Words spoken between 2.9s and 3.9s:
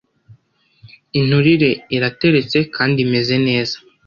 imeze neza